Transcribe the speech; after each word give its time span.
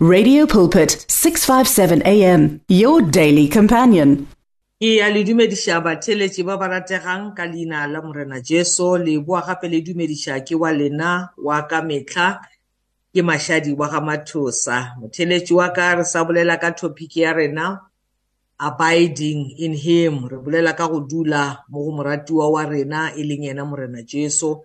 Radio 0.00 0.46
Pulpit 0.46 1.06
657 1.10 2.02
AM 2.06 2.62
your 2.70 3.02
daily 3.02 3.50
companion. 3.50 4.30
Ke 4.78 5.02
a 5.02 5.10
le 5.10 5.26
dumedisha 5.26 5.82
batheletši 5.82 6.46
ba 6.46 6.54
ba 6.54 6.70
rategang 6.70 7.34
ka 7.34 7.42
leina 7.50 7.82
la 7.90 7.98
Morena 7.98 8.38
Jesu 8.38 8.94
le 8.94 9.18
boa 9.18 9.42
gape 9.42 9.66
le 9.66 9.82
dumedisha 9.82 10.38
ke 10.46 10.54
wa 10.54 10.70
lena 10.70 11.34
wa 11.34 11.66
ka 11.66 11.82
metlha 11.82 12.38
ke 13.10 13.26
mashadi 13.26 13.74
wa 13.74 13.90
ga 13.90 13.98
mathosa. 13.98 14.94
Motheletši 15.02 15.50
wa 15.58 15.66
ka 15.74 15.98
re 15.98 16.04
sa 16.06 16.22
bolela 16.22 16.60
ka 16.62 16.70
topic 16.70 17.16
ya 17.16 17.34
rena 17.34 17.82
abiding 18.54 19.58
in 19.58 19.74
him 19.74 20.30
re 20.30 20.38
bolela 20.38 20.78
ka 20.78 20.86
go 20.86 21.02
dula 21.02 21.66
mo 21.66 21.82
go 21.82 21.90
moratiwa 21.90 22.46
wa 22.54 22.62
rena 22.70 23.10
e 23.18 23.26
leng 23.26 23.42
yena 23.50 23.66
Morena 23.66 23.98
Jesu. 24.06 24.62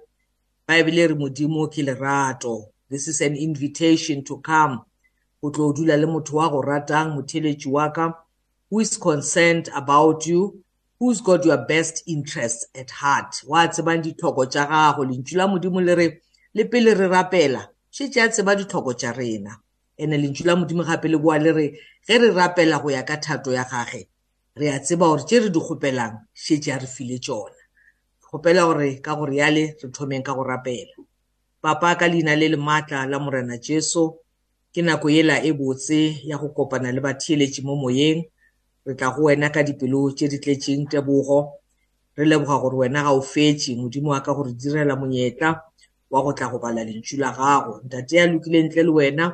Bible 0.70 1.02
e 1.02 1.08
re 1.10 1.16
modimo 1.18 1.66
ke 1.74 1.82
lerato. 1.82 2.70
This 2.88 3.08
is 3.08 3.18
an 3.26 3.34
invitation 3.34 4.22
to 4.30 4.38
come 4.38 4.86
o 5.44 5.52
tlo 5.52 5.74
dula 5.74 5.98
le 5.98 6.06
motho 6.08 6.38
wa 6.38 6.48
go 6.50 6.62
ratang 6.64 7.16
motheletši 7.20 7.68
wa 7.70 7.92
ka 7.92 8.18
who 8.70 8.80
is 8.82 8.96
concerned 9.00 9.68
about 9.76 10.26
you 10.26 10.64
who's 11.00 11.20
got 11.22 11.44
your 11.46 11.60
best 11.68 12.02
interests 12.08 12.64
at 12.76 12.88
heart 12.92 13.44
wa 13.48 13.68
tsebang 13.68 13.98
ditlhoko 14.00 14.46
tša 14.48 14.64
gago 14.72 15.04
lentšu 15.06 15.36
la 15.38 15.46
modimo 15.52 15.82
le 15.84 15.94
re 16.00 16.08
le 16.56 16.64
pele 16.72 16.94
re 16.96 17.08
rapela 17.12 17.68
šetše 17.92 18.20
a 18.24 18.30
tseba 18.32 18.56
ditlhoko 18.56 18.94
tša 18.96 19.12
rena 19.20 19.60
ene 20.00 20.16
lentšu 20.18 20.48
la 20.48 20.56
modimo 20.56 20.80
gape 20.84 21.08
le 21.12 21.18
boa 21.20 21.36
le 21.44 21.52
re 21.52 21.66
ge 22.08 22.16
re 22.24 22.32
rapela 22.32 22.80
go 22.80 22.88
ya 22.92 23.04
ka 23.04 23.18
thato 23.20 23.52
ya 23.52 23.64
gage 23.68 24.08
re 24.56 24.68
a 24.72 24.80
tseba 24.80 25.08
gore 25.12 25.24
tše 25.28 25.40
re 25.44 25.50
di 25.52 25.60
kgopelang 25.60 26.24
šetše 26.34 26.72
a 26.72 26.80
re 26.80 26.88
file 26.88 27.20
tšona 27.20 27.62
kgopela 28.24 28.64
gore 28.66 28.96
ka 29.04 29.12
go 29.20 29.26
riale 29.28 29.76
re 29.84 29.90
thomeng 29.92 30.24
ka 30.24 30.32
go 30.34 30.44
rapela 30.48 30.96
papa 31.62 31.96
ka 32.00 32.08
leina 32.08 32.32
le 32.36 32.48
le 32.48 32.56
maatla 32.58 33.04
la 33.12 33.20
morena 33.20 33.60
jesu 33.60 34.23
ke 34.74 34.82
nako 34.82 35.06
ela 35.10 35.38
e 35.38 35.52
botse 35.54 36.18
ya 36.26 36.38
go 36.38 36.50
kopana 36.50 36.92
le 36.92 36.98
batheeletši 37.00 37.62
mo 37.62 37.76
moyeng 37.78 38.26
re 38.86 38.96
tla 38.98 39.14
go 39.14 39.22
wena 39.30 39.50
ka 39.54 39.62
dipelo 39.64 40.10
tše 40.18 40.26
di 40.28 40.40
tletseng 40.42 40.90
tebogo 40.90 41.54
re 42.18 42.26
leboga 42.26 42.58
gore 42.58 42.76
wena 42.82 43.04
ga 43.06 43.12
o 43.14 43.22
fetše 43.22 43.76
modimo 43.78 44.10
wa 44.10 44.22
ka 44.26 44.34
gore 44.34 44.50
direla 44.58 44.96
monyetla 44.98 45.50
wa 46.10 46.20
go 46.26 46.34
tla 46.34 46.48
go 46.50 46.58
bala 46.58 46.82
lentšu 46.84 47.18
la 47.22 47.30
gago 47.38 47.82
ntate 47.86 48.14
ya 48.18 48.26
lokile 48.26 48.64
ntle 48.66 48.82
le 48.84 48.90
wena 48.92 49.26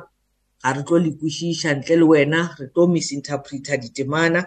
ga 0.62 0.68
re 0.76 0.80
tlo 0.84 0.96
le 1.00 1.10
kwešiša 1.16 1.72
ntle 1.80 1.96
le 1.96 2.04
wena 2.04 2.40
re 2.60 2.66
tlo 2.68 2.84
misinterpreta 2.92 3.80
ditemana 3.80 4.44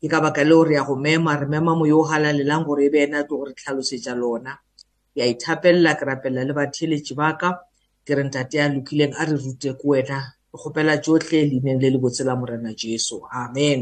ke 0.00 0.06
ka 0.08 0.20
baka 0.22 0.44
leo 0.46 0.62
re 0.64 0.78
ya 0.78 0.86
go 0.86 0.94
mema 0.96 1.34
re 1.36 1.46
mema 1.50 1.74
moyo 1.74 1.98
o 2.00 2.04
galalelang 2.06 2.62
gore 2.64 2.86
e 2.86 2.90
be 2.94 3.02
ena 3.02 3.26
tlo 3.26 3.34
gore 3.42 3.52
tlhalosetša 3.58 4.14
lona 4.14 4.54
ke 5.14 5.22
a 5.22 5.26
ithapelela 5.26 5.98
ke 5.98 6.04
rapella 6.06 6.46
le 6.46 6.54
batheeletši 6.54 7.14
ba 7.18 7.34
ka 7.34 7.50
ke 8.06 8.14
re 8.14 8.22
ntate 8.22 8.54
ya 8.62 8.70
lokileng 8.70 9.14
a 9.18 9.26
re 9.26 9.34
rute 9.34 9.74
ko 9.74 9.90
wena 9.98 10.35
kgopela 10.58 10.94
tsotlhe 11.02 11.38
leineng 11.50 11.80
le 11.82 11.88
le 11.90 11.98
botse 12.02 12.22
la 12.24 12.34
morena 12.40 12.70
jesu 12.82 13.16
amen 13.40 13.80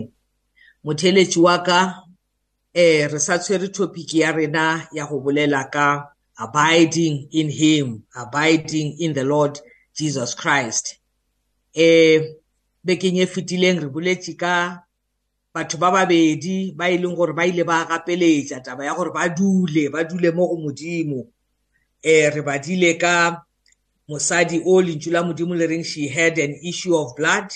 motheletši 0.85 1.41
wa 1.47 1.57
ka 1.67 1.81
eh 2.75 3.09
re 3.13 3.19
sa 3.19 3.35
tshwere 3.43 3.69
topic 3.77 4.15
ya 4.15 4.33
rena 4.33 4.89
ya 4.93 5.05
go 5.07 5.19
bolela 5.25 5.61
ka 5.75 5.87
abiding 6.45 7.17
in 7.41 7.49
him 7.51 8.01
abiding 8.23 8.89
in 9.05 9.13
the 9.15 9.23
lord 9.25 9.59
jesus 9.97 10.35
christ 10.37 10.99
eh 11.75 12.19
bekeng 12.85 13.19
e 13.23 13.27
fetileng 13.35 13.79
re 13.83 13.89
boletše 13.89 14.33
ka 14.43 14.55
batho 15.55 15.79
ba 15.79 15.91
babedi 15.95 16.75
ba 16.79 16.91
e 16.91 16.97
leng 16.99 17.15
gore 17.17 17.33
ba 17.33 17.47
ile 17.47 17.65
ba 17.65 17.85
gapeletša 17.87 18.59
taba 18.65 18.85
ya 18.85 18.95
gore 18.99 19.11
ba 19.15 19.29
dule 19.29 19.89
ba 19.89 20.05
dule 20.05 20.31
mo 20.31 20.47
go 20.51 20.57
modimo 20.57 21.31
eh 22.03 22.31
re 22.35 22.43
badile 22.43 22.95
ka 23.03 23.41
mosadi 24.09 24.61
o 24.67 24.75
lentswe 24.83 25.13
la 25.13 25.23
modimo 25.25 25.55
le 25.57 25.67
reng 25.67 25.85
she 25.85 26.09
had 26.09 26.39
an 26.39 26.53
issue 26.63 26.95
of 26.97 27.17
blood 27.17 27.49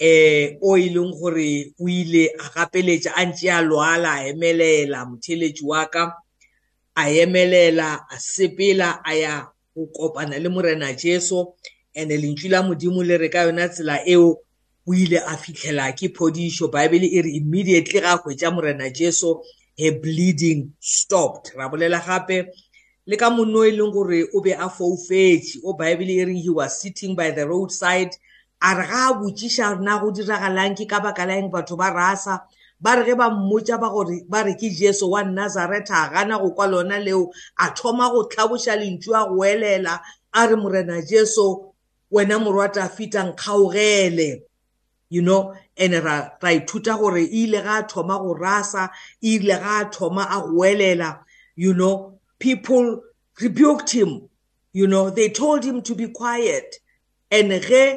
eh 0.00 0.56
o 0.62 0.76
ileng 0.78 1.12
e 1.14 1.18
gore 1.20 1.48
o 1.82 1.86
ile 1.88 2.22
a 2.40 2.46
gapeletsa 2.54 3.10
a 3.18 3.22
ntse 3.28 3.46
a 3.52 3.60
lwala 3.68 4.10
a 4.18 4.22
emelela 4.30 4.98
motheletsi 5.10 5.62
wa 5.70 5.82
ka 5.92 6.04
a 6.94 7.04
emelela 7.22 7.88
a 8.12 8.16
sepela 8.18 8.88
a 9.04 9.12
ya 9.22 9.34
go 9.76 9.84
kopana 9.94 10.36
le 10.42 10.48
morena 10.54 10.88
jesu 11.00 11.38
and-e 11.98 12.16
lentswe 12.22 12.48
la 12.52 12.62
modimo 12.62 13.02
le 13.04 13.16
re 13.22 13.28
ka 13.34 13.40
yona 13.46 13.68
tsela 13.74 13.94
eo 14.12 14.38
o 14.88 14.94
ile 14.94 15.18
a 15.20 15.36
fitlhela 15.36 15.92
ke 15.92 16.08
phodiso 16.16 16.68
baebele 16.72 17.06
e 17.06 17.22
re 17.22 17.30
immediately 17.40 18.00
ga 18.00 18.12
a 18.12 18.16
hwetsa 18.16 18.50
morena 18.50 18.90
jesu 18.90 19.44
her 19.76 20.00
bleeding 20.00 20.72
stopped 20.80 21.52
ra 21.54 21.68
bolela 21.68 22.00
gape 22.00 22.48
le 23.10 23.16
ka 23.20 23.28
monno 23.30 23.60
e 23.66 23.70
leng 23.78 23.90
gore 23.94 24.20
o 24.32 24.38
be 24.44 24.52
a 24.54 24.68
foufetse 24.76 25.52
o 25.68 25.74
baebele 25.78 26.14
e 26.22 26.26
reng 26.26 26.38
he 26.44 26.50
was 26.50 26.78
sitting 26.80 27.14
by 27.16 27.30
the 27.32 27.44
roadside 27.46 28.14
a 28.62 28.70
re 28.78 28.86
ga 28.86 29.00
a 29.10 29.14
botsiša 29.18 29.66
na 29.82 29.98
go 29.98 30.12
diragalang 30.14 30.76
ke 30.78 30.86
ka 30.86 31.00
baka 31.02 31.26
la 31.26 31.34
eng 31.34 31.50
batho 31.50 31.74
ba 31.76 31.90
rasa 31.90 32.38
ba 32.80 32.94
re 32.94 33.02
ge 33.10 33.14
ba 33.18 33.28
mmotsa 33.30 33.78
ba 34.30 34.40
re 34.44 34.54
ke 34.54 34.70
jesu 34.70 35.10
wa 35.10 35.22
nazareta 35.22 35.94
a 35.98 36.08
gana 36.14 36.38
go 36.38 36.54
kwa 36.54 36.66
lona 36.66 36.98
leo 36.98 37.26
a 37.58 37.70
thoma 37.74 38.08
go 38.10 38.28
tlhaboša 38.30 38.78
lentšu 38.78 39.10
a 39.18 39.26
go 39.26 39.42
elela 39.42 39.98
a 40.32 40.46
re 40.46 40.54
morena 40.54 41.02
jesu 41.02 41.74
wena 42.10 42.38
morwata 42.38 42.86
fita 42.86 43.26
nkgaogele 43.26 44.46
you 45.10 45.22
know 45.22 45.52
and 45.76 45.94
ra, 45.98 46.30
ra 46.40 46.50
ithuta 46.54 46.94
gore 46.94 47.24
e 47.24 47.26
ile 47.50 47.62
ga 47.66 47.82
a 47.82 47.82
thoma 47.82 48.18
go 48.22 48.30
rasa 48.32 48.90
e 49.18 49.34
ile 49.42 49.58
ga 49.58 49.82
a 49.82 49.90
thoma 49.90 50.22
a 50.30 50.38
go 50.46 50.62
elela 50.62 51.18
you 51.56 51.74
know 51.74 52.14
people 52.42 53.00
rebuked 53.40 53.90
him. 53.94 54.28
You 54.74 54.86
know, 54.88 55.08
they 55.10 55.28
told 55.30 55.64
him 55.64 55.80
to 55.82 55.94
be 55.94 56.08
quiet. 56.08 56.76
And 57.30 57.52
e 57.52 57.96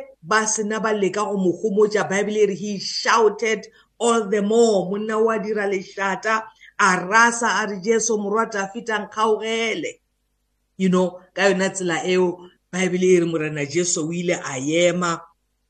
he 2.55 2.79
shouted 2.79 3.61
all 3.97 4.19
the 4.33 4.41
more. 4.41 4.91
Monna 4.91 5.19
wa 5.21 5.37
dira 5.39 5.65
leshata, 5.67 6.43
arasa 6.79 7.47
ari 7.63 7.79
Jesu 7.81 8.17
morwata 8.17 8.69
fitang 8.73 9.11
khaogele. 9.11 9.99
You 10.77 10.89
know, 10.89 11.19
ka 11.33 11.43
yona 11.49 11.69
tsela 11.71 12.05
eo 12.07 12.37
Bible 12.71 13.03
e 13.05 13.19
re 13.19 13.25
morana 13.25 13.65
Jesu 13.65 14.05
o 14.07 14.11
ile 14.13 14.33
a 14.35 14.59
ema 14.59 15.21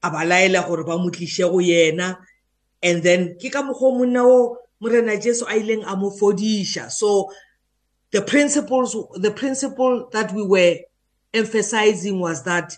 a 0.03 0.11
ba 0.11 0.25
laela 0.25 0.67
gore 0.67 0.83
ba 0.83 0.97
motlise 0.97 1.45
go 1.49 1.57
yena 1.59 2.17
and 2.83 3.01
then 3.03 3.37
ke 3.37 3.51
ka 3.53 3.61
mokgwa 3.61 3.97
monna 4.01 4.23
o 4.25 4.57
morena 4.79 5.17
jesu 5.17 5.45
a 5.45 5.53
ileng 5.57 5.83
a 5.85 5.95
mo 5.95 6.09
fodisha 6.11 6.89
so 6.91 7.29
the 8.15 8.21
principles 8.21 8.95
the 9.15 9.31
principle 9.31 10.07
that 10.13 10.31
we 10.33 10.41
were 10.41 10.77
emphasizing 11.33 12.17
was 12.17 12.43
that 12.43 12.71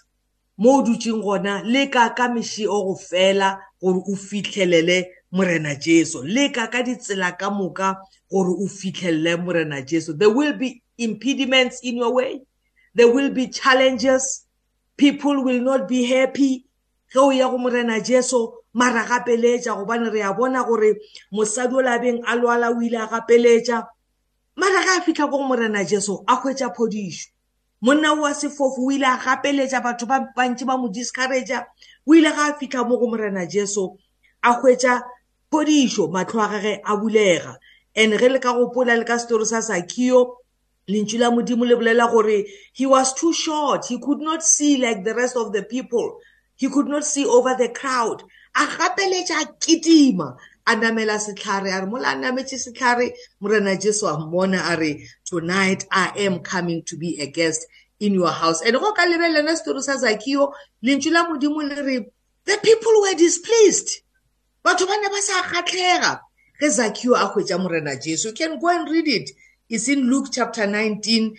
mo 0.57 0.81
dutseng 0.83 1.21
gona 1.21 1.61
leka 1.63 2.09
ka 2.17 2.27
meši 2.27 2.65
o 2.67 2.79
go 2.85 2.93
fela 2.97 3.59
gore 3.79 4.01
o 4.09 4.15
fitlhelele 4.15 5.03
morena 5.31 5.75
jesu 5.75 6.23
leka 6.25 6.65
ka 6.71 6.81
ditsela 6.81 7.37
ka 7.37 7.51
moka 7.51 7.97
gore 8.31 8.49
o 8.49 8.65
fitlhelele 8.65 9.37
morena 9.45 9.79
jesu 9.85 10.11
there 10.17 10.31
will 10.33 10.53
be 10.57 10.81
impediments 10.97 11.81
in 11.83 11.97
your 11.97 12.11
way 12.15 12.41
there 12.95 13.13
will 13.13 13.29
be 13.29 13.47
challenges 13.47 14.47
people 14.97 15.43
will 15.43 15.61
not 15.61 15.87
be 15.87 16.03
happy 16.05 16.65
ge 17.13 17.17
o 17.17 17.29
ya 17.29 17.45
go 17.47 17.59
morena 17.59 18.01
jesu 18.01 18.53
mara 18.73 19.05
gapeletša 19.05 19.77
gobane 19.77 20.09
re 20.11 20.21
a 20.21 20.33
bona 20.33 20.63
gore 20.65 20.95
mosadi 21.31 21.73
o 21.77 21.81
labeng 21.85 22.23
a 22.25 22.33
lwala 22.35 22.73
o 22.73 22.81
ile 22.81 22.97
a 22.97 23.05
gapeletša 23.05 23.85
mara 24.57 24.83
ga 24.83 24.93
a 24.97 25.01
fitlha 25.05 25.29
ko 25.29 25.37
morena 25.47 25.85
jeso 25.85 26.23
a 26.27 26.35
hwetsa 26.41 26.73
phodišo 26.75 27.27
monna 27.81 28.13
wa 28.17 28.33
sefofu 28.33 28.89
o 28.89 28.91
ile 28.91 29.05
a 29.05 29.15
gapeletsa 29.21 29.81
batho 29.85 30.07
ba 30.09 30.25
bantsi 30.35 30.65
ba 30.65 30.73
mo 30.77 30.89
discouragea 30.89 31.61
o 32.07 32.15
ile 32.15 32.31
ga 32.33 32.47
a 32.49 32.53
fitlha 32.57 32.81
mo 32.83 32.97
go 32.97 33.05
morena 33.05 33.45
jeso 33.45 33.97
a 34.41 34.53
hwetsa 34.57 35.03
phodišo 35.53 36.09
matlho 36.09 36.41
a 36.41 36.47
gage 36.49 36.81
a 36.83 36.97
bulega 36.97 37.53
and 37.95 38.17
ge 38.17 38.29
le 38.33 38.39
ka 38.41 38.53
gopola 38.57 38.97
le 38.97 39.05
ka 39.05 39.21
setori 39.21 39.45
sa 39.45 39.61
sakio 39.61 40.41
lentswe 40.89 41.19
la 41.21 41.29
modimo 41.29 41.61
le 41.61 41.75
bolela 41.77 42.09
gore 42.09 42.49
he 42.73 42.87
was 42.89 43.13
too 43.13 43.33
short 43.33 43.85
he 43.85 43.99
could 44.01 44.19
not 44.21 44.41
see 44.41 44.77
like 44.81 45.03
the 45.05 45.13
rest 45.13 45.37
of 45.37 45.53
the 45.53 45.61
people 45.61 46.17
he 46.55 46.67
could 46.67 46.87
not 46.87 47.05
see 47.05 47.27
over 47.29 47.53
the 47.53 47.69
crowd 47.69 48.23
a 48.57 48.65
gapeletša 48.65 49.53
kitima 49.61 50.33
a 50.67 50.75
namela 50.75 51.17
setlhare 51.17 51.71
a 51.73 51.79
re 51.85 51.85
mola 51.89 52.07
a 52.11 52.15
nametše 52.15 52.57
setlhare 52.65 53.07
morena 53.41 53.73
jesu 53.81 54.05
a 54.07 54.13
mmona 54.19 54.59
a 54.71 54.75
re 54.75 54.91
tonight 55.25 55.81
i 55.91 56.07
am 56.27 56.39
coming 56.39 56.83
to 56.87 56.95
be 56.97 57.09
a 57.21 57.27
guest 57.27 57.61
in 57.99 58.13
your 58.13 58.31
house 58.31 58.61
and 58.61 58.73
go 58.83 58.91
ka 58.93 59.03
lebelelana 59.05 59.53
setori 59.57 59.81
sa 59.81 59.95
zakio 60.03 60.51
lentswe 60.83 61.11
la 61.11 61.23
modimo 61.29 61.61
le 61.69 61.75
re 61.87 61.97
the 62.45 62.57
people 62.67 62.95
were 63.01 63.15
displeased 63.15 64.03
batho 64.63 64.85
ba 64.85 64.97
ne 64.99 65.07
ba 65.09 65.21
sa 65.21 65.41
kgatlhega 65.43 66.13
ge 66.59 66.67
zakio 66.77 67.15
a 67.15 67.31
hwetša 67.31 67.57
morena 67.59 67.95
jesu 67.95 68.27
you 68.27 68.33
can 68.33 68.59
go 68.59 68.67
and 68.67 68.89
read 68.89 69.07
it 69.07 69.31
it's 69.69 69.87
in 69.87 70.09
luke 70.11 70.27
chapter 70.31 70.67
19 70.67 71.31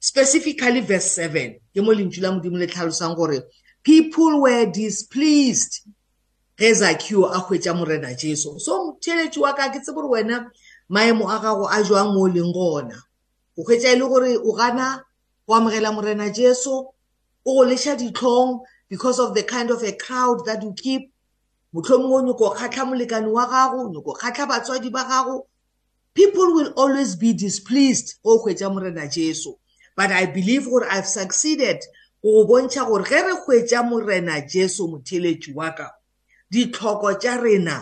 specifically 0.00 0.80
verse 0.80 1.12
7 1.28 1.60
ke 1.76 1.80
mo 1.84 1.92
lentswe 1.92 2.22
la 2.24 2.32
modimo 2.32 2.56
le 2.56 2.66
tlhalosang 2.66 3.16
gore 3.16 3.44
people 3.84 4.40
were 4.40 4.64
displeased 4.66 5.84
ge 6.60 6.72
zakio 6.74 7.26
a 7.34 7.38
hwetša 7.38 7.74
morena 7.74 8.14
jesu 8.14 8.60
so 8.60 8.96
theletši 9.00 9.40
wa 9.40 9.52
ka 9.56 9.68
ke 9.72 9.80
tse 9.80 9.92
gore 9.92 10.08
wena 10.08 10.50
maemo 10.88 11.24
a 11.30 11.38
gago 11.38 11.64
a 11.64 11.80
jwang 11.82 12.12
mo 12.14 12.20
o 12.20 12.28
leng 12.28 12.52
gona 12.52 13.00
o 13.56 13.64
hwetša 13.64 13.88
e 13.96 13.96
le 13.96 14.04
gore 14.08 14.36
o 14.36 14.52
gana 14.52 15.02
go 15.48 15.54
amogela 15.54 15.92
morena 15.92 16.28
jesu 16.28 16.70
o 17.48 17.54
go 17.56 17.64
leša 17.64 17.96
ditlhong 17.96 18.60
because 18.92 19.18
of 19.22 19.32
the 19.34 19.42
kind 19.42 19.70
of 19.70 19.82
a 19.82 19.92
crowd 19.96 20.44
that 20.44 20.62
you 20.62 20.72
keep 20.76 21.08
motlhomong 21.72 22.12
o 22.12 22.20
nyoko 22.28 22.50
kgatlha 22.52 22.84
molekane 22.84 23.28
wa 23.32 23.44
gago 23.48 23.88
nyoko 23.88 24.12
kgatlha 24.12 24.46
batswadi 24.46 24.90
ba 24.92 25.04
gago 25.08 25.48
people 26.12 26.52
will 26.52 26.72
always 26.76 27.16
be 27.16 27.32
displeased 27.32 28.20
go 28.22 28.36
hwetša 28.36 28.68
morena 28.70 29.06
jesu 29.08 29.56
but 29.96 30.10
i 30.12 30.26
believe 30.26 30.68
gore 30.70 30.84
i've 30.92 31.08
succeeded 31.08 31.80
go 32.22 32.44
go 32.44 32.44
bontšha 32.44 32.84
gore 32.84 33.04
ge 33.08 33.16
re 33.16 33.32
hwetša 33.46 33.80
morena 33.82 34.40
jesu 34.40 34.88
motheletši 34.88 35.52
wa 35.56 35.72
ka 35.72 35.96
ditlhoko 36.54 37.10
tša 37.22 37.34
rena 37.44 37.76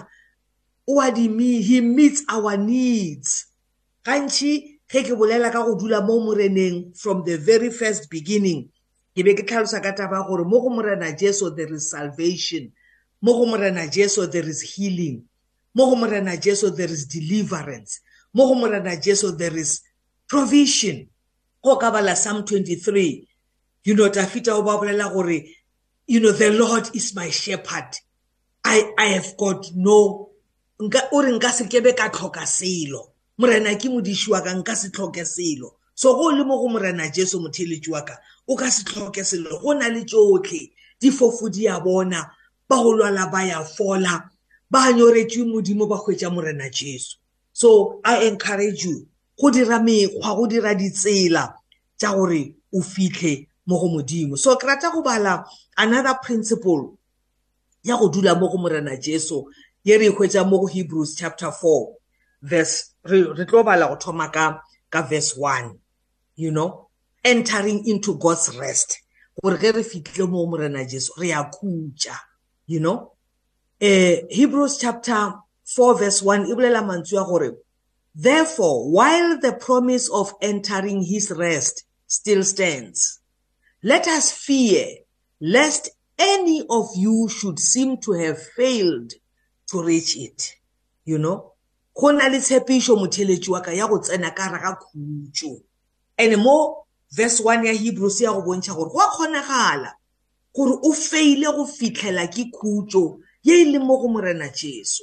o 0.93 1.01
a 1.01 1.09
di 1.17 1.29
he 1.69 1.79
meets 1.97 2.21
our 2.35 2.55
needs 2.73 3.29
gantši 4.07 4.53
ge 4.91 5.01
ke 5.07 5.13
bolela 5.19 5.49
ka 5.55 5.61
go 5.67 5.75
dula 5.81 6.01
mo 6.09 6.15
moreneng 6.27 6.77
from 7.03 7.25
the 7.29 7.37
very 7.49 7.71
first 7.81 8.11
beginning 8.15 8.69
ke 9.17 9.21
be 9.25 9.33
ke 9.39 9.45
tlhalosa 9.49 9.81
ka 9.85 9.93
taba 9.97 10.21
gore 10.29 10.45
mo 10.45 10.61
go 10.61 10.69
morena 10.69 11.13
jesu 11.17 11.49
there 11.57 11.73
is 11.73 11.91
salvation 11.91 12.73
mo 13.25 13.33
go 13.39 13.45
morena 13.49 13.89
jesu 13.89 14.27
there 14.29 14.49
is 14.49 14.61
healing 14.77 15.25
mo 15.77 15.89
go 15.91 15.97
morena 15.97 16.37
jesu 16.37 16.69
there 16.71 16.91
is 16.93 17.07
deliverance 17.09 18.01
mo 18.37 18.49
go 18.49 18.55
morena 18.55 18.97
jesu 19.01 19.33
there 19.33 19.57
is 19.57 19.81
provision 20.29 21.09
go 21.65 21.77
ka 21.77 21.89
bala 21.91 22.13
psalm 22.17 22.45
23 22.45 23.25
you 23.85 23.95
know 23.97 24.09
tafita 24.13 24.53
o 24.53 24.63
ba 24.63 24.77
bolela 24.77 25.09
gore 25.13 25.57
you 26.07 26.21
know 26.21 26.33
the 26.33 26.53
lord 26.53 26.85
is 26.93 27.17
my 27.17 27.31
shepherd 27.33 27.97
I, 28.71 28.93
I 28.99 29.07
have 29.17 29.35
got 29.39 29.71
no 29.75 30.29
nka 30.79 31.01
o 31.13 31.23
re 31.23 31.33
nka 31.33 31.51
se 31.53 31.65
kebe 31.65 31.93
ka 31.97 32.09
tlhoka 32.13 32.45
selo 32.47 33.09
morena 33.39 33.73
ke 33.81 33.89
modiši 33.89 34.29
wa 34.31 34.41
ka 34.45 34.53
nka 34.55 34.77
se 34.77 34.89
tlhoke 34.93 35.25
selo 35.25 35.77
so 35.97 36.13
go 36.21 36.29
le 36.31 36.45
mo 36.45 36.59
go 36.61 36.69
morena 36.69 37.09
jesu 37.09 37.41
motheletši 37.41 37.91
wa 37.91 38.03
ka 38.05 38.19
o 38.49 38.53
ka 38.61 38.69
se 38.71 38.85
tlhoke 38.85 39.25
selo 39.25 39.57
go 39.65 39.73
na 39.75 39.89
le 39.89 40.05
tsotlhe 40.05 40.61
difofu 41.01 41.49
di 41.49 41.65
a 41.69 41.81
bona 41.81 42.21
ba 42.69 42.77
go 42.85 42.93
lwala 42.93 43.27
ba 43.33 43.41
ya 43.49 43.65
fola 43.65 44.29
ba 44.71 44.93
nyoretšwe 44.93 45.45
modimo 45.49 45.87
ba 45.89 45.97
hwetša 45.97 46.29
morena 46.31 46.69
jesu 46.71 47.17
so 47.53 47.97
i 48.05 48.29
encourage 48.29 48.85
you 48.85 49.09
go 49.41 49.49
dira 49.51 49.81
mekgwa 49.81 50.35
go 50.37 50.45
dira 50.47 50.75
ditsela 50.77 51.55
tša 51.97 52.11
gore 52.17 52.43
o 52.77 52.83
fitlhe 52.85 53.49
mo 53.67 53.79
go 53.81 53.89
modimo 53.89 54.37
so 54.37 54.57
ke 54.61 54.67
rata 54.69 54.91
go 54.93 55.01
bala 55.03 55.41
another 55.81 56.21
principle 56.21 56.98
ya 57.89 57.97
go 57.97 58.09
dula 58.09 58.35
mo 58.39 58.49
go 58.49 58.59
morena 58.59 58.97
jesu 58.97 59.45
ye 59.85 59.97
re 59.97 60.07
e 60.07 60.11
hwetsa 60.11 60.45
mo 60.49 60.59
go 60.61 60.67
hebrews 60.67 61.15
chapter 61.17 61.51
4 61.51 61.87
verse 62.43 62.93
re 63.05 63.21
tlo 63.49 63.65
bala 63.65 63.89
go 63.89 63.97
thoma 63.97 64.29
ka 64.29 64.61
ka 64.91 65.01
verse 65.03 65.33
1 65.37 65.73
you 66.37 66.51
know 66.51 66.91
entering 67.25 67.87
into 67.89 68.15
god's 68.19 68.53
rest 68.61 69.01
gore 69.41 69.57
ge 69.57 69.73
re 69.73 69.83
fitlile 69.83 70.29
mo 70.29 70.45
morena 70.47 70.85
jesu 70.85 71.13
re 71.17 71.29
ya 71.29 71.49
khutša 71.51 72.17
you 72.67 72.81
know 72.81 73.13
eh 73.81 74.21
hebrews 74.29 74.77
chapter 74.79 75.33
4 75.65 75.99
verse 75.99 76.21
1 76.23 76.53
e 76.53 76.55
bolela 76.55 76.83
mantswe 76.83 77.19
a 77.19 77.25
gore 77.25 77.53
Therefore, 78.19 78.91
while 78.91 79.39
the 79.39 79.53
promise 79.53 80.09
of 80.11 80.35
entering 80.43 81.03
his 81.07 81.31
rest 81.31 81.85
still 82.09 82.43
stands, 82.43 83.21
let 83.81 84.09
us 84.09 84.33
fear 84.33 85.07
lest 85.39 85.91
any 86.19 86.65
of 86.69 86.89
you 86.97 87.29
should 87.29 87.59
seem 87.59 87.97
to 87.99 88.13
have 88.13 88.43
failed 88.43 89.13
to 89.69 89.83
reach 89.83 90.17
it 90.17 90.55
you 91.07 91.17
know 91.19 91.53
go 91.97 92.11
na 92.13 92.27
le 92.29 92.41
tshepišo 92.41 92.97
motheletši 92.97 93.51
wa 93.51 93.61
ka 93.61 93.71
ya 93.73 93.87
go 93.87 93.99
tsena 93.99 94.35
ka 94.35 94.49
gare 94.51 94.59
ga 94.61 94.75
khutšo 94.77 95.57
and 96.19 96.43
mo 96.43 96.85
verse 97.13 97.41
one 97.41 97.65
ya 97.67 97.73
hebrews 97.73 98.21
ya 98.21 98.33
go 98.33 98.43
bontšha 98.43 98.75
gore 98.75 98.91
go 98.91 98.99
a 99.01 99.09
kgonagala 99.15 99.91
gore 100.55 100.79
o 100.85 100.93
feile 100.93 101.53
go 101.55 101.65
fitlhela 101.67 102.27
ke 102.27 102.51
khutšo 102.53 103.19
ye 103.43 103.63
e 103.63 103.65
leng 103.65 103.87
mo 103.87 103.99
go 104.03 104.09
morena 104.09 104.49
jesu 104.51 105.03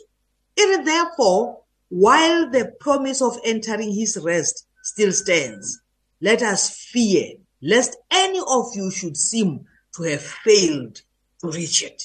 e 0.56 0.66
re 0.66 0.84
therefore 0.84 1.64
while 1.90 2.50
the 2.52 2.66
promise 2.80 3.22
of 3.22 3.40
entering 3.46 3.92
his 3.92 4.18
rest 4.18 4.68
still 4.84 5.14
stands 5.14 5.80
let 6.22 6.42
us 6.42 6.70
fear 6.70 7.40
lest 7.62 7.96
any 8.12 8.40
of 8.48 8.66
you 8.76 8.92
should 8.92 9.16
seem 9.18 9.60
to 9.94 10.04
have 10.04 10.22
failed 10.22 11.02
Richard. 11.44 12.02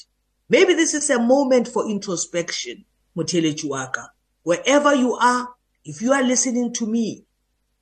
Maybe 0.49 0.73
this 0.73 0.93
is 0.93 1.09
a 1.09 1.19
moment 1.19 1.67
for 1.67 1.87
introspection, 1.89 2.85
Mutelechi 3.15 3.67
Waka. 3.69 4.11
Wherever 4.43 4.93
you 4.95 5.13
are, 5.15 5.47
if 5.85 6.01
you 6.01 6.11
are 6.13 6.23
listening 6.23 6.73
to 6.73 6.85
me, 6.85 7.25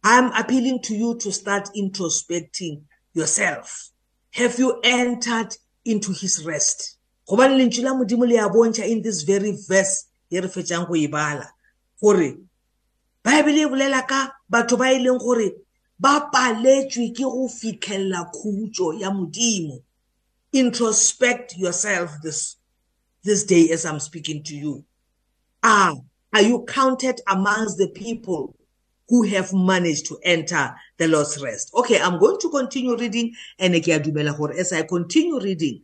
I'm 0.04 0.32
appealing 0.34 0.82
to 0.84 0.96
you 0.96 1.16
to 1.20 1.32
start 1.32 1.70
introspecting 1.76 2.84
yourself. 3.14 3.90
Have 4.32 4.60
you 4.60 4.80
entered 4.84 5.56
into 5.84 6.14
his 6.14 6.46
rest? 6.46 6.98
Gobane 7.28 7.58
lentswe 7.58 7.84
la 7.84 7.94
modimo 7.94 8.28
le 8.28 8.36
ya 8.36 8.50
bontsha 8.50 8.88
in 8.88 9.02
this 9.02 9.24
very 9.24 9.58
verse 9.68 10.06
ye 10.30 10.40
re 10.40 10.48
fetsang 10.48 10.88
go 10.88 10.96
e 10.96 11.08
bala 11.08 11.48
gore 12.02 12.38
Bible 13.24 13.52
e 13.58 13.66
bolela 13.66 14.08
ka 14.08 14.34
batho 14.52 14.78
ba 14.78 14.88
ileng 14.96 15.18
e 15.18 15.20
gore 15.24 15.50
ba 16.00 16.30
paletswe 16.34 17.14
ke 17.16 17.20
go 17.22 17.48
fitlhella 17.48 18.32
khutso 18.34 19.00
ya 19.00 19.12
modimo. 19.12 19.84
introspect 20.54 21.58
yourself 21.58 22.16
this 22.24 22.56
this 23.24 23.44
day 23.44 23.70
as 23.70 23.86
I'm 23.86 24.00
speaking 24.00 24.44
to 24.44 24.56
you. 24.56 24.86
Ah, 25.64 25.94
are 26.34 26.42
you 26.42 26.66
counted 26.68 27.20
amongst 27.28 27.78
the 27.78 27.90
people 27.90 28.56
who 29.10 29.26
have 29.28 29.52
managed 29.54 30.06
to 30.08 30.18
enter 30.24 30.74
the 30.98 31.08
Lord's 31.08 31.42
rest? 31.44 31.72
Okay, 31.74 32.00
I'm 32.00 32.20
going 32.20 32.40
to 32.42 32.50
continue 32.50 32.98
reading 32.98 33.34
and 33.60 33.74
ke 33.84 33.90
a 33.90 34.00
dumela 34.00 34.36
gore 34.38 34.54
as 34.54 34.72
I 34.74 34.84
continue 34.84 35.40
reading 35.40 35.82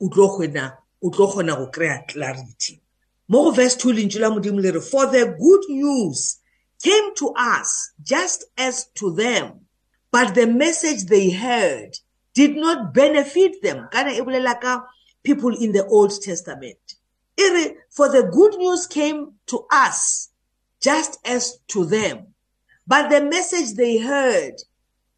o 0.00 0.08
tlo 0.08 0.38
gona 0.38 0.76
o 1.02 1.10
tlo 1.10 1.32
gona 1.32 1.56
go 1.56 1.68
create 1.70 2.08
clarity. 2.08 2.82
Mo 3.28 3.50
verse 3.52 3.76
2 3.76 3.92
lentjwe 3.92 4.20
la 4.20 4.30
modimo 4.30 4.60
le 4.60 4.72
re 4.72 4.80
for 4.80 5.06
the 5.06 5.24
good 5.40 5.62
news 5.68 6.40
came 6.82 7.14
to 7.16 7.32
us 7.38 7.92
just 8.02 8.44
as 8.58 8.88
to 8.94 9.14
them 9.14 9.60
but 10.10 10.34
the 10.34 10.46
message 10.46 11.04
they 11.06 11.30
heard 11.30 11.96
did 12.34 12.56
not 12.56 12.92
benefit 12.92 13.62
them 13.62 13.88
kana 13.90 14.10
e 14.12 14.20
bolela 14.20 14.60
ka 14.60 14.84
people 15.22 15.56
in 15.56 15.72
the 15.72 15.86
old 15.86 16.12
testament 16.20 16.82
e 17.38 17.50
re 17.50 17.76
for 17.90 18.08
the 18.10 18.22
good 18.24 18.54
news 18.58 18.86
came 18.86 19.34
to 19.46 19.64
us 19.72 20.30
just 20.82 21.18
as 21.24 21.58
to 21.68 21.84
them 21.86 22.34
but 22.86 23.08
the 23.08 23.22
message 23.24 23.74
they 23.76 23.96
heard 23.98 24.54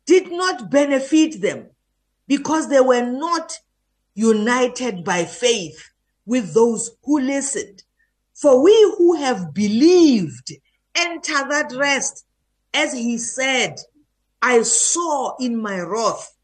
did 0.06 0.30
not 0.30 0.70
benefit 0.70 1.40
them 1.40 1.70
because 2.28 2.68
they 2.68 2.80
were 2.80 3.04
not 3.06 3.58
united 4.14 5.02
by 5.04 5.24
faith 5.24 5.90
with 6.24 6.54
those 6.54 6.92
who 7.02 7.18
listened. 7.20 7.82
For 8.36 8.62
we 8.62 8.72
who 8.98 9.16
have 9.16 9.52
believed 9.52 10.52
enter 10.94 11.32
that 11.48 11.72
rest, 11.76 12.24
as 12.72 12.92
he 12.92 13.18
said, 13.18 13.74
I 14.40 14.62
saw 14.62 15.34
in 15.40 15.60
my 15.60 15.80
wrath 15.80 16.35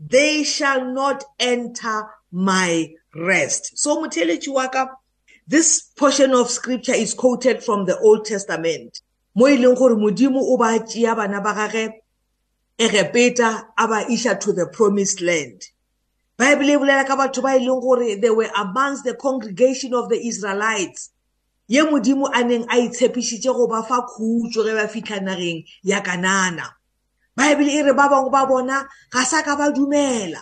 they 0.00 0.42
shall 0.42 0.84
not 0.84 1.24
enter 1.38 2.06
my 2.32 2.92
rest. 3.14 3.76
So 3.78 4.02
Mutelechi 4.02 4.52
Waka, 4.52 4.90
this 5.46 5.82
portion 5.96 6.32
of 6.32 6.50
scripture 6.50 6.94
is 6.94 7.14
quoted 7.14 7.62
from 7.62 7.84
the 7.84 7.98
Old 7.98 8.24
Testament. 8.24 9.00
Mo 9.36 9.46
e 9.48 9.56
leng 9.56 9.76
gore 9.76 9.96
Modimo 9.96 10.38
o 10.40 10.56
ba 10.56 10.78
tsia 10.84 11.14
bana 11.14 11.40
ba 11.40 11.54
gagwe 11.54 11.90
e 12.78 12.88
repeta 12.88 13.66
a 13.76 13.86
ba 13.88 14.04
isha 14.10 14.36
to 14.36 14.52
the 14.52 14.66
promised 14.72 15.20
land. 15.20 15.62
Bible 16.36 16.70
e 16.70 16.74
bolela 16.76 17.06
ka 17.06 17.16
batho 17.16 17.42
ba 17.42 17.56
e 17.56 17.66
leng 17.66 17.80
gore 17.80 18.16
they 18.16 18.30
were 18.30 18.50
amongst 18.56 19.04
the 19.04 19.14
congregation 19.14 19.94
of 19.94 20.08
the 20.08 20.16
Israelites. 20.26 21.10
Ye 21.68 21.80
Modimo 21.82 22.30
a 22.32 22.42
neng 22.44 22.64
a 22.64 22.88
itshepisitse 22.88 23.44
go 23.44 23.66
ba 23.68 23.82
fa 23.82 24.06
khutso 24.06 24.62
ge 24.62 24.74
ba 24.74 24.88
fitlha 24.88 25.20
nageng 25.20 25.64
ya 25.82 26.00
Kanana. 26.00 26.66
baebele 27.36 27.72
e 27.78 27.82
re 27.82 27.92
ba 27.92 28.08
bangwe 28.08 28.30
ba 28.30 28.46
bona 28.46 28.88
ga 29.12 29.24
sa 29.24 29.42
ka 29.42 29.56
ba 29.56 29.70
dumela 29.74 30.40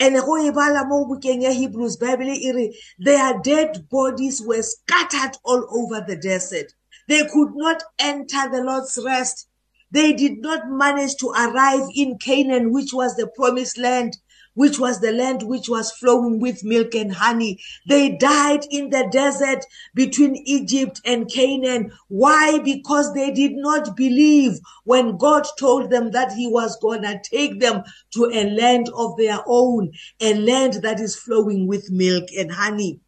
and 0.00 0.16
go 0.24 0.36
e 0.38 0.50
bala 0.50 0.84
mo 0.84 1.04
bukeng 1.04 1.42
ya 1.42 1.50
hebrews 1.52 1.96
bible 1.96 2.30
e 2.32 2.50
re 2.52 2.76
their 2.98 3.38
dead 3.44 3.88
bodies 3.90 4.40
were 4.42 4.62
scattered 4.62 5.36
all 5.44 5.62
over 5.70 6.00
the 6.06 6.16
desert 6.16 6.72
they 7.08 7.24
could 7.26 7.54
not 7.54 7.82
enter 7.98 8.48
the 8.50 8.62
lord's 8.62 8.98
rest 9.04 9.48
they 9.90 10.12
did 10.12 10.38
not 10.40 10.68
manage 10.68 11.14
to 11.16 11.28
arrive 11.30 11.86
in 11.94 12.16
canaan 12.18 12.72
which 12.72 12.92
was 12.92 13.14
the 13.16 13.26
promised 13.36 13.78
land 13.78 14.16
which 14.54 14.78
was 14.78 15.00
the 15.00 15.12
land 15.12 15.42
which 15.42 15.68
was 15.68 15.90
flowing 15.92 16.38
with 16.40 16.64
milk 16.64 16.94
and 16.94 17.12
honey. 17.12 17.60
They 17.86 18.16
died 18.16 18.60
in 18.70 18.90
the 18.90 19.08
desert 19.10 19.64
between 19.94 20.36
Egypt 20.46 21.00
and 21.04 21.28
Canaan. 21.30 21.92
Why? 22.08 22.60
Because 22.60 23.12
they 23.14 23.30
did 23.32 23.52
not 23.54 23.96
believe 23.96 24.58
when 24.84 25.16
God 25.16 25.44
told 25.58 25.90
them 25.90 26.12
that 26.12 26.32
he 26.32 26.46
was 26.48 26.78
going 26.80 27.02
to 27.02 27.20
take 27.24 27.58
them 27.60 27.82
to 28.14 28.26
a 28.32 28.48
land 28.50 28.88
of 28.94 29.16
their 29.16 29.40
own, 29.46 29.92
a 30.20 30.34
land 30.34 30.74
that 30.82 31.00
is 31.00 31.16
flowing 31.16 31.66
with 31.66 31.90
milk 31.90 32.24
and 32.36 32.52
honey. 32.52 33.00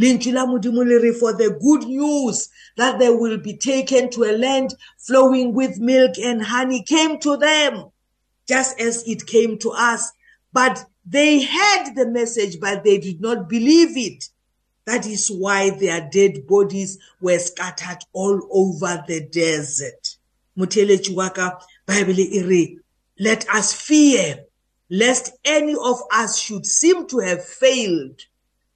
Linchila 0.00 0.46
Mudimuliri 0.46 1.16
for 1.18 1.32
the 1.32 1.56
good 1.62 1.88
news 1.88 2.48
that 2.76 2.98
they 2.98 3.10
will 3.10 3.38
be 3.38 3.56
taken 3.56 4.10
to 4.10 4.24
a 4.24 4.36
land 4.36 4.74
flowing 4.98 5.54
with 5.54 5.78
milk 5.78 6.12
and 6.18 6.42
honey 6.42 6.82
came 6.82 7.18
to 7.20 7.36
them 7.36 7.84
just 8.48 8.78
as 8.80 9.02
it 9.06 9.26
came 9.26 9.58
to 9.58 9.70
us 9.70 10.10
But 10.52 10.84
they 11.04 11.42
heard 11.42 11.94
the 11.94 12.06
message, 12.06 12.60
but 12.60 12.84
they 12.84 12.98
did 12.98 13.20
not 13.20 13.48
believe 13.48 13.96
it. 13.96 14.28
That 14.84 15.06
is 15.06 15.28
why 15.30 15.70
their 15.70 16.08
dead 16.12 16.46
bodies 16.46 16.98
were 17.20 17.38
scattered 17.38 18.02
all 18.12 18.40
over 18.50 19.02
the 19.06 19.22
desert. 19.26 20.16
Motheletši 20.58 21.14
wa 21.14 21.30
ka 21.30 21.58
Bible 21.86 22.20
e 22.20 22.42
re, 22.42 22.78
let 23.18 23.48
us 23.48 23.72
fear 23.72 24.44
lest 24.90 25.32
any 25.44 25.72
of 25.74 26.02
us 26.12 26.36
should 26.38 26.66
seem 26.66 27.06
to 27.08 27.20
have 27.20 27.42
failed 27.44 28.20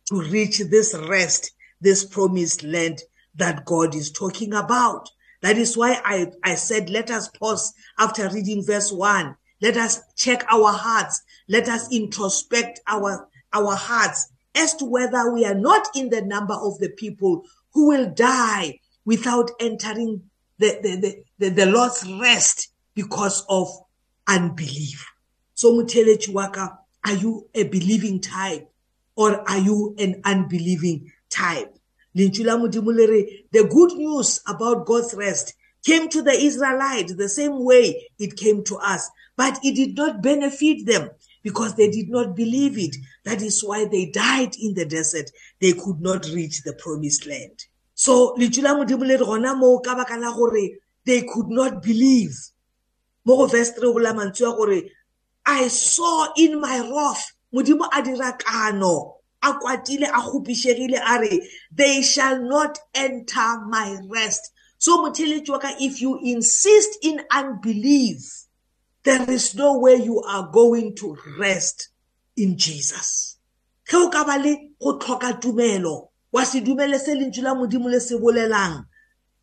to 0.07 0.21
reach 0.23 0.61
this 0.71 0.95
rest, 1.09 1.53
this 1.81 2.05
promised 2.05 2.63
land 2.63 3.03
that 3.35 3.67
God 3.67 3.95
is 3.95 4.11
talking 4.13 4.55
about. 4.55 5.11
That 5.43 5.59
is 5.59 5.77
why 5.77 6.01
I, 6.03 6.31
I 6.43 6.55
said, 6.55 6.89
let 6.89 7.11
us 7.11 7.29
pause 7.29 7.75
after 7.99 8.31
reading 8.31 8.65
verse 8.65 8.91
1 8.91 9.37
Let 9.61 9.77
us 9.77 10.01
check 10.17 10.45
our 10.51 10.73
hearts. 10.73 11.23
Let 11.49 11.69
us 11.69 11.89
introspect 11.89 12.77
our, 12.87 13.29
our 13.53 13.75
hearts 13.75 14.29
as 14.55 14.75
to 14.77 14.85
whether 14.85 15.33
we 15.33 15.45
are 15.45 15.55
not 15.55 15.89
in 15.95 16.11
the 16.11 16.23
number 16.23 16.55
of 16.55 16.79
the 16.79 16.91
people 16.91 17.43
who 17.73 17.89
will 17.89 18.11
die 18.11 18.81
without 19.05 19.51
entering 19.61 20.23
the, 20.59 20.79
the, 20.83 20.97
the, 20.97 21.23
the, 21.39 21.49
the 21.65 21.71
Lord's 21.71 22.05
rest 22.21 22.69
because 22.95 23.45
of 23.49 23.69
unbelief. 24.29 25.07
So 25.55 25.73
Mutelechi 25.73 26.31
Waka, 26.33 26.79
are 27.07 27.15
you 27.15 27.49
a 27.55 27.65
believing 27.65 28.21
type 28.21 28.69
or 29.15 29.49
are 29.49 29.59
you 29.59 29.95
an 29.99 30.21
unbelieving 30.25 31.13
type? 31.31 31.73
The 32.15 32.31
good 33.53 33.93
news 33.93 34.41
about 34.47 34.87
God's 34.87 35.15
rest 35.15 35.55
came 35.85 36.09
to 36.09 36.23
the 36.23 36.33
Israelites 36.33 37.15
the 37.15 37.29
same 37.29 37.63
way 37.65 38.07
it 38.19 38.37
came 38.37 38.65
to 38.65 38.77
us. 38.77 39.11
but 39.37 39.59
it 39.63 39.75
did 39.75 39.97
not 39.97 40.23
benefit 40.23 40.87
them 40.87 41.11
because 41.43 41.75
they 41.77 41.91
did 41.91 42.09
not 42.09 42.35
believe 42.35 42.79
it. 42.79 42.97
That 43.25 43.43
is 43.43 43.63
why 43.63 43.85
they 43.87 44.07
died 44.07 44.57
in 44.61 44.75
the 44.75 44.85
desert. 44.87 45.31
They 45.61 45.73
could 45.73 46.01
not 46.01 46.25
reach 46.27 46.63
the 46.63 46.73
promised 46.75 47.27
land. 47.27 47.61
So, 47.95 48.35
Lichula 48.39 48.75
Mudimule 48.77 49.21
Rona 49.21 49.55
mo 49.55 49.81
kabakala 49.85 50.35
gore, 50.35 50.71
they 51.05 51.23
could 51.23 51.49
not 51.49 51.83
believe. 51.83 52.35
Mo 53.25 53.47
verse 53.47 53.71
3 53.73 53.83
go 53.83 53.93
la 53.93 54.13
mantswa 54.13 54.57
gore, 54.57 54.83
I 55.47 55.69
saw 55.69 56.29
in 56.37 56.61
my 56.61 56.79
wrath, 56.81 57.33
Mudimo 57.55 57.89
adira 57.91 58.39
kano, 58.39 59.17
a 59.43 59.53
kwatile 59.53 60.09
a 60.09 60.21
gopišegile 60.21 61.01
a 61.01 61.21
re 61.21 61.51
they 61.73 62.03
shall 62.03 62.43
not 62.43 62.79
enter 62.95 63.61
my 63.67 63.97
rest 64.09 64.51
so 64.79 65.05
motheletsi 65.05 65.49
wa 65.51 65.59
ka 65.59 65.75
if 65.81 66.01
you 66.01 66.19
insist 66.23 66.99
in 67.03 67.21
unbelief 67.31 68.46
there 69.07 69.31
is 69.31 69.55
no 69.55 69.79
way 69.79 69.95
you 69.95 70.21
are 70.23 70.51
going 70.51 70.95
to 70.97 71.17
rest 71.39 71.89
in 72.37 72.59
Jesus 72.59 73.39
ge 73.89 73.95
o 73.95 74.11
ka 74.11 74.25
ba 74.27 74.35
le 74.37 74.71
go 74.83 74.99
tlhoka 74.99 75.33
tumelo 75.41 76.09
wa 76.35 76.43
se 76.43 76.61
dumele 76.61 76.99
se 76.99 77.15
lentswe 77.15 77.43
la 77.43 77.55
modimo 77.55 77.89
le 77.89 78.01
se 78.01 78.17
bolelang 78.19 78.83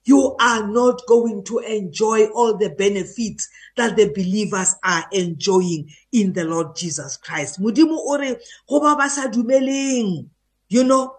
you 0.03 0.36
are 0.38 0.67
not 0.67 1.01
going 1.08 1.41
to 1.46 1.60
enjoy 1.60 2.25
all 2.36 2.58
the 2.58 2.70
benefits 2.72 3.48
that 3.77 3.96
the 3.96 4.10
believers 4.12 4.75
are 4.84 5.05
enjoying 5.13 5.88
in 6.12 6.34
the 6.34 6.43
Lord 6.43 6.75
Jesus 6.75 7.15
Christ. 7.15 7.62
Modimo 7.62 7.96
o 7.98 8.17
re 8.20 8.36
go 8.67 8.82
ba 8.84 8.98
ba 9.00 9.08
sa 9.10 9.27
dumeleng, 9.32 10.27
you 10.67 10.84
know, 10.84 11.15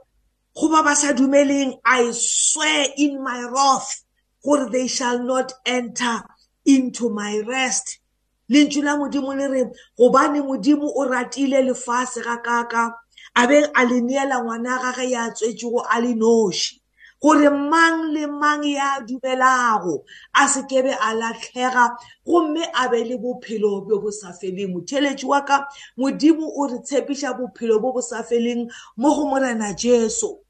go 0.54 0.68
ba 0.68 0.82
ba 0.84 0.92
sa 0.94 1.14
dumeleng, 1.16 1.72
I 1.82 2.10
swear 2.12 2.88
in 3.00 3.24
my 3.24 3.40
wrath, 3.50 4.04
gore 4.44 4.68
they 4.68 4.84
shall 4.86 5.16
not 5.24 5.50
enter 5.64 6.20
into 6.68 7.08
my 7.08 7.40
rest. 7.46 8.00
lentswe 8.48 8.82
la 8.82 8.96
modimo 8.96 9.34
le 9.34 9.46
re 9.48 9.62
gobane 9.98 10.40
modimo 10.42 10.86
o 11.00 11.04
ratile 11.08 11.62
lefase 11.64 12.20
ga 12.22 12.36
kaka 12.42 12.94
a 13.34 13.46
be 13.48 13.64
a 13.74 13.82
le 13.84 14.00
neela 14.00 14.36
ngwana 14.42 14.72
gage 14.82 15.10
ya 15.10 15.22
tswetsego 15.34 15.80
a 15.88 15.96
le 16.00 16.12
noši 16.14 16.76
gore 17.20 17.48
mang 17.50 18.12
le 18.12 18.26
mang 18.28 18.62
ya 18.62 19.00
dumelago 19.06 20.04
a 20.34 20.42
sekebe 20.52 20.92
a 20.94 21.10
latlhega 21.18 21.96
gomme 22.26 22.60
a 22.74 22.84
be 22.90 23.02
le 23.04 23.16
bophelo 23.16 23.80
bo 23.88 23.96
bo 24.02 24.10
sa 24.12 24.30
feleng 24.32 24.70
motheletši 24.76 25.26
wa 25.26 25.40
ka 25.42 25.66
modimo 25.96 26.44
o 26.46 26.62
re 26.68 26.78
tshepiša 26.84 27.32
bophelo 27.34 27.80
bo 27.82 27.92
bo 27.96 28.00
sa 28.00 28.22
feleng 28.22 28.68
mo 28.96 29.08
go 29.16 29.24
morena 29.26 29.72
jesu 29.72 30.43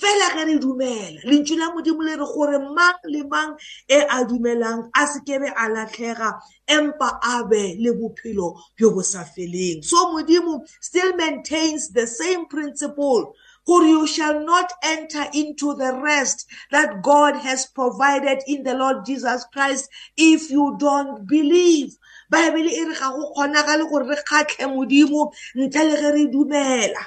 fela 0.00 0.30
ge 0.34 0.44
re 0.44 0.58
dumela 0.58 1.20
lentšu 1.24 1.56
la 1.56 1.70
modimo 1.70 2.02
le 2.02 2.16
re 2.16 2.24
gore 2.26 2.58
mang 2.74 2.98
le 3.04 3.22
mang 3.30 3.56
e 3.88 4.00
a 4.10 4.24
dumelang 4.24 4.90
a 4.92 5.06
sekebe 5.06 5.48
a 5.56 5.68
latlhega 5.68 6.40
empa 6.66 7.18
a 7.22 7.44
be 7.48 7.76
le 7.78 7.92
bophelo 7.92 8.58
bjo 8.76 8.90
bo 8.94 9.02
sa 9.02 9.22
feleng 9.24 9.84
so 9.84 9.96
modimo 10.12 10.60
still 10.80 11.14
maintains 11.16 11.90
the 11.92 12.06
same 12.08 12.46
principle 12.48 13.34
for 13.64 13.82
you 13.84 14.04
shall 14.06 14.40
not 14.44 14.72
enter 14.82 15.24
into 15.32 15.74
the 15.76 15.98
rest 16.02 16.46
that 16.72 17.00
God 17.02 17.34
has 17.36 17.64
provided 17.66 18.42
in 18.46 18.62
the 18.64 18.74
Lord 18.74 19.06
Jesus 19.06 19.46
Christ 19.54 19.88
if 20.18 20.50
you 20.50 20.76
don't 20.78 21.26
believe. 21.26 21.96
Bible 22.28 22.66
e 22.68 22.84
re 22.84 22.94
ga 22.94 23.08
go 23.10 23.32
kgonagale 23.32 23.88
gore 23.88 24.06
re 24.10 24.16
kgatlhe 24.16 24.66
modimo 24.68 25.32
ntle 25.56 25.82
le 25.88 25.96
ge 26.02 26.10
re 26.12 26.24
dumela. 26.26 27.02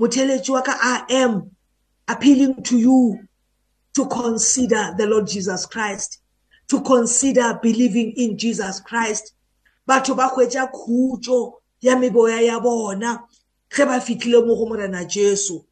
Motheletši 0.00 0.50
wa 0.50 0.62
ka 0.62 0.78
I 0.80 1.04
am 1.18 1.51
appealing 2.08 2.62
to 2.62 2.78
you 2.78 3.20
to 3.94 4.06
consider 4.06 4.94
the 4.96 5.06
Lord 5.06 5.26
Jesus 5.26 5.66
Christ, 5.66 6.20
to 6.68 6.80
consider 6.82 7.58
believing 7.62 8.12
in 8.16 8.38
Jesus 8.38 8.80
Christ. 8.80 9.34
Batho 9.86 10.14
ba 10.16 10.26
hwetja 10.28 10.66
khutjo 10.66 11.54
ya 11.80 11.96
meboya 11.96 12.40
ya 12.40 12.60
bona 12.60 13.20
ge 13.68 13.84
ba 13.84 14.00
fitlile 14.00 14.46
mo 14.46 14.54
go 14.56 14.66
morena 14.66 15.04
Jesu. 15.04 15.64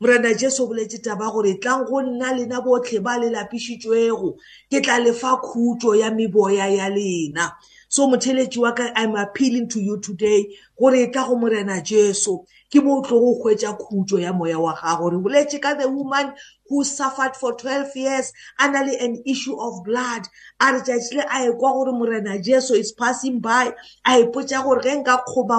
Morena 0.00 0.34
Jesu 0.34 0.64
o 0.64 0.68
boletse 0.68 1.02
taba 1.02 1.30
gore 1.32 1.56
tlang 1.58 1.86
go 1.86 2.02
nna 2.02 2.32
lena 2.36 2.60
botlhe 2.60 3.02
ba 3.02 3.18
le 3.18 3.30
lapišitšwego 3.30 4.36
ke 4.70 4.80
tla 4.82 4.98
lefa 5.00 5.40
khutjo 5.42 5.94
ya 5.96 6.10
meboya 6.10 6.68
ya 6.76 6.88
lena. 6.88 7.56
So 7.88 8.06
motheletši 8.06 8.58
wa 8.60 8.72
ka 8.72 8.90
I'm 8.94 9.14
appealing 9.16 9.68
to 9.70 9.80
you 9.80 9.98
today 9.98 10.46
gore 10.78 10.96
e 10.96 11.06
tla 11.10 11.24
go 11.26 11.34
morena 11.38 11.80
Jesu. 11.82 12.44
ke 12.74 12.82
mo 12.82 12.94
tlo 13.06 13.16
go 13.22 13.30
hwetša 13.40 13.70
khutšo 13.82 14.18
ya 14.26 14.32
moya 14.34 14.58
wa 14.64 14.72
gago 14.80 15.06
re 15.12 15.18
boletše 15.22 15.58
ka 15.62 15.74
the 15.78 15.86
woman 15.86 16.26
who 16.66 16.82
suffered 16.82 17.36
for 17.38 17.54
12 17.56 17.94
years 17.94 18.34
a 18.58 18.66
na 18.72 18.82
le 18.86 18.94
an 18.98 19.14
issue 19.32 19.54
of 19.66 19.86
blood 19.86 20.26
a 20.58 20.66
re 20.74 20.80
tšatši 20.86 21.12
le 21.18 21.24
a 21.34 21.38
ekwa 21.50 21.70
gore 21.76 21.92
morena 21.94 22.34
jesu 22.46 22.74
is 22.74 22.90
passing 22.92 23.38
by 23.38 23.70
a 24.10 24.10
ipotša 24.24 24.58
e 24.60 24.62
gore 24.66 24.82
ge 24.84 24.92
nka 24.98 25.14
kgoba 25.22 25.56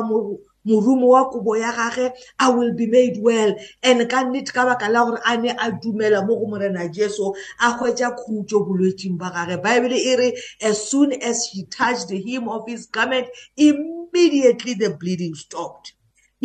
morumo 0.67 1.07
wa 1.15 1.23
kobo 1.31 1.51
ya 1.63 1.71
gage 1.79 2.07
i 2.43 2.47
will 2.55 2.73
be 2.75 2.85
made 2.97 3.15
well 3.27 3.51
and 3.87 3.99
ka 4.11 4.19
nnete 4.27 4.51
ka 4.51 4.67
baka 4.67 4.85
la 4.91 4.99
gore 5.07 5.19
a 5.23 5.33
ne 5.39 5.55
a 5.55 5.67
dumela 5.81 6.19
mo 6.27 6.35
go 6.35 6.45
morena 6.51 6.83
jesu 6.97 7.31
a 7.65 7.79
hwetša 7.79 8.07
khutso 8.19 8.57
bolwetsing 8.67 9.15
ba 9.15 9.31
gage 9.31 9.55
baebele 9.63 9.97
e 10.03 10.13
re 10.19 10.29
as 10.67 10.83
soon 10.91 11.15
as 11.23 11.47
he 11.47 11.63
touched 11.63 12.11
the 12.11 12.19
hem 12.27 12.51
of 12.51 12.67
his 12.67 12.83
garment 12.91 13.27
immediately 13.55 14.75
the 14.75 14.91
bleeding 14.99 15.31
stopped 15.35 15.94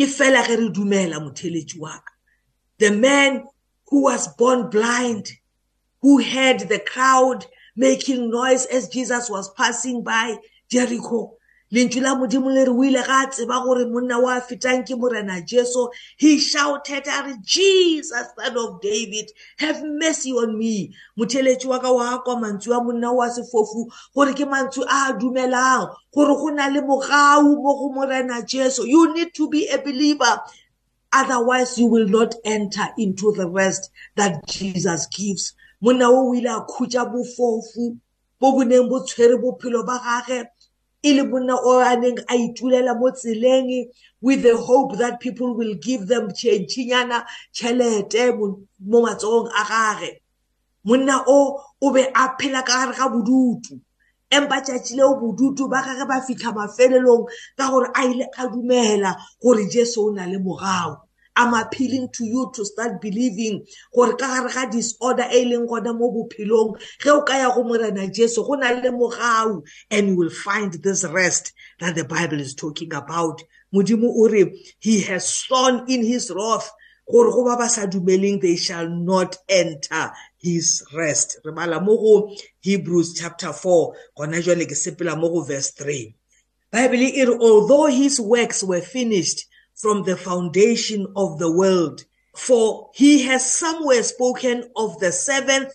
ke 0.01 0.07
fela 0.17 0.39
ge 0.47 0.55
re 0.59 0.67
dumela 0.77 1.17
motheletši 1.23 1.77
wa 1.83 1.95
ka 2.05 2.13
the 2.81 2.91
man 3.05 3.31
who 3.87 3.97
was 4.09 4.23
born 4.39 4.61
blind 4.73 5.25
who 6.01 6.13
heard 6.33 6.59
the 6.71 6.79
crowd 6.91 7.45
making 7.75 8.21
noise 8.31 8.65
as 8.77 8.87
jesus 8.89 9.29
was 9.29 9.53
passing 9.59 10.03
by 10.03 10.25
jericho 10.73 11.19
Lentswe 11.73 12.01
la 12.01 12.15
Modimo 12.15 12.51
le 12.51 12.65
re 12.65 12.71
o 12.73 12.83
ile 12.83 12.99
ga 13.07 13.21
a 13.23 13.27
tseba 13.31 13.63
gore 13.63 13.85
monna 13.85 14.19
wa 14.19 14.35
a 14.35 14.41
fetang 14.41 14.83
ke 14.83 14.89
morena 14.99 15.39
Jesu. 15.41 15.87
He 16.17 16.37
shouted 16.37 17.07
a 17.07 17.23
re 17.23 17.35
Jesus 17.45 18.11
son 18.37 18.57
of 18.57 18.81
David 18.81 19.31
have 19.57 19.81
mercy 19.81 20.33
on 20.33 20.59
me. 20.59 20.93
Motheletsi 21.17 21.67
wa 21.67 21.79
ka 21.79 21.89
wa 21.93 22.17
kwa 22.23 22.35
mantswe 22.35 22.75
a 22.75 22.83
monna 22.83 23.13
wa 23.13 23.25
sefofu 23.29 23.87
gore 24.13 24.33
ke 24.33 24.43
mantswe 24.43 24.83
a 24.83 25.11
a 25.11 25.17
dumelang 25.17 25.95
gore 26.13 26.35
go 26.35 26.49
na 26.49 26.67
le 26.67 26.81
mogau 26.81 27.55
mo 27.63 27.73
go 27.79 27.89
morena 27.95 28.41
Jesu. 28.43 28.83
You 28.85 29.13
need 29.13 29.33
to 29.35 29.49
be 29.49 29.69
a 29.69 29.77
believer. 29.81 30.41
Otherwise, 31.13 31.77
you 31.77 31.85
will 31.85 32.07
not 32.09 32.35
enter 32.43 32.87
into 32.97 33.31
the 33.31 33.47
rest 33.47 33.89
that 34.17 34.45
Jesus 34.47 35.07
gives. 35.07 35.53
Monna 35.81 36.09
o 36.11 36.33
ile 36.35 36.49
a 36.51 36.65
khutsa 36.65 37.07
bofofu 37.07 37.97
bo 38.37 38.51
bo 38.57 38.63
neng 38.63 38.89
bo 38.89 39.05
tshwere 39.07 39.37
bophelo 39.39 39.85
ba 39.85 39.97
gagwe 40.03 40.43
e 41.03 41.09
le 41.17 41.23
monna 41.31 41.55
o 41.59 41.73
a 41.79 41.93
neng 42.01 42.19
a 42.29 42.35
itulela 42.47 42.91
mo 42.99 43.07
tseleng 43.17 43.71
with 44.25 44.41
the 44.43 44.55
hope 44.67 44.93
that 45.01 45.19
people 45.25 45.49
will 45.59 45.73
give 45.87 46.03
them 46.11 46.25
tšhentšhinyana 46.37 47.17
tšhelete 47.55 48.23
mo 48.91 48.97
matsogong 49.05 49.49
a 49.49 49.61
gage 49.71 50.09
monna 50.87 51.15
o 51.37 51.57
o 51.85 51.93
be 51.93 52.01
a 52.01 52.23
phela 52.37 52.61
ka 52.67 52.73
gare 52.77 52.93
ga 52.97 53.05
bodutu 53.13 53.73
empa 54.37 54.57
tšatši 54.65 54.93
leo 54.99 55.11
bodutu 55.21 55.63
ba 55.71 55.79
gage 55.85 56.05
ba 56.09 56.17
fitlha 56.25 56.51
mafelelong 56.57 57.23
ka 57.57 57.65
gore 57.71 57.87
a 57.95 58.01
ile 58.09 58.25
a 58.37 58.43
dumela 58.51 59.11
gore 59.41 59.63
jesu 59.73 59.99
o 60.05 60.09
na 60.15 60.23
le 60.31 60.37
mogao 60.45 60.91
I'm 61.35 61.53
appealing 61.53 62.09
to 62.13 62.25
you 62.25 62.51
to 62.55 62.65
start 62.65 62.99
believing 63.01 63.65
gore 63.95 64.17
ka 64.17 64.27
gare 64.27 64.49
ga 64.53 64.65
disorder 64.69 65.27
e 65.33 65.45
leng 65.45 65.65
gona 65.67 65.93
mo 65.97 66.11
bophelong 66.15 66.71
ge 67.01 67.07
o 67.13 67.21
ka 67.23 67.33
ya 67.37 67.53
go 67.55 67.63
morena 67.63 68.07
Jesu 68.07 68.43
go 68.43 68.55
na 68.55 68.71
le 68.71 68.89
mogau 68.91 69.63
and 69.89 70.07
you 70.09 70.15
will 70.17 70.29
find 70.29 70.73
this 70.73 71.05
rest 71.05 71.53
that 71.79 71.95
the 71.95 72.03
Bible 72.03 72.39
is 72.41 72.53
talking 72.53 72.93
about 72.93 73.41
modimo 73.73 74.11
o 74.13 74.27
re 74.27 74.43
he 74.79 75.01
has 75.03 75.29
sown 75.33 75.89
in 75.89 76.03
his 76.03 76.29
wrath 76.35 76.69
gore 77.09 77.31
go 77.31 77.45
ba 77.47 77.55
ba 77.57 77.69
sa 77.69 77.85
dumeleng 77.87 78.41
they 78.41 78.57
shall 78.57 78.89
not 78.89 79.37
enter 79.47 80.11
his 80.37 80.83
rest 80.93 81.39
re 81.45 81.53
bala 81.53 81.79
mo 81.79 81.95
go 81.95 82.15
Hebrews 82.59 83.13
chapter 83.15 83.53
4 83.53 84.19
gona 84.19 84.43
jwale 84.43 84.67
ke 84.67 84.75
sepela 84.75 85.15
mo 85.19 85.31
go 85.31 85.41
verse 85.47 85.71
3 85.71 86.13
Bible 86.75 87.07
e 87.07 87.23
re 87.23 87.35
although 87.39 87.87
his 87.87 88.19
works 88.19 88.63
were 88.67 88.81
finished 88.83 89.47
from 89.81 90.03
the 90.03 90.15
foundation 90.15 91.07
of 91.15 91.39
the 91.39 91.51
world. 91.51 92.05
For 92.37 92.91
he 92.93 93.23
has 93.23 93.51
somewhere 93.51 94.03
spoken 94.03 94.69
of 94.75 94.99
the 94.99 95.11
seventh 95.11 95.73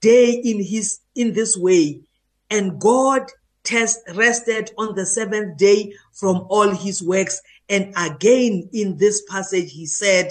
day 0.00 0.30
in 0.32 0.62
his, 0.62 1.00
in 1.14 1.32
this 1.32 1.56
way. 1.56 2.02
And 2.50 2.78
God 2.78 3.22
test 3.64 3.98
rested 4.14 4.72
on 4.78 4.94
the 4.94 5.06
seventh 5.06 5.56
day 5.56 5.92
from 6.12 6.46
all 6.50 6.68
his 6.70 7.02
works. 7.02 7.40
And 7.68 7.94
again 7.96 8.68
in 8.74 8.98
this 8.98 9.22
passage, 9.28 9.72
he 9.72 9.86
said, 9.86 10.30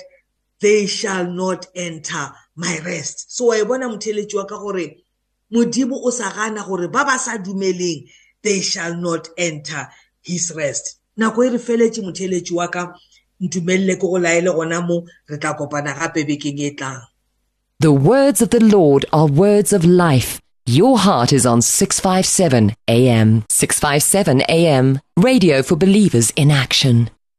they 0.61 0.85
shall 0.85 1.27
not 1.29 1.65
enter 1.75 2.29
my 2.55 2.79
rest. 2.85 3.35
So 3.35 3.51
I 3.51 3.63
bona 3.65 3.89
motheletsi 3.89 4.35
wa 4.35 4.45
ka 4.45 4.57
gore 4.57 4.87
modimo 5.53 5.97
o 6.01 6.09
sa 6.11 6.31
gana 6.31 6.63
gore 6.63 6.87
ba 6.87 7.03
ba 7.03 7.19
sa 7.19 7.37
dumeleng 7.37 8.07
they 8.41 8.61
shall 8.61 8.95
not 8.95 9.27
enter 9.37 9.89
his 10.21 10.53
rest. 10.55 10.99
Nako 11.19 11.45
e 11.47 11.49
re 11.51 11.57
feletse 11.59 11.99
motheletsi 11.99 12.53
wa 12.53 12.67
ka 12.67 12.93
ntumelle 13.43 13.95
ke 13.99 14.07
go 14.07 14.17
laele 14.25 14.51
gona 14.57 14.79
mo 14.87 14.97
re 15.29 15.37
tla 15.37 15.51
kopana 15.59 15.93
gape 15.99 16.21
bekeng 16.29 16.59
e 16.67 16.71
tlang 16.77 17.01
The 17.79 17.91
words 17.91 18.41
of 18.41 18.49
the 18.51 18.63
Lord 18.63 19.03
are 19.11 19.27
words 19.27 19.73
of 19.73 19.83
life. 19.83 20.39
Your 20.65 20.97
heart 20.97 21.33
is 21.33 21.45
on 21.45 21.61
657 21.61 22.71
AM. 22.87 23.43
657 23.49 24.41
AM. 24.47 24.99
Radio 25.19 25.61
for 25.61 25.75
believers 25.75 26.31
in 26.37 26.51
action. 26.51 27.14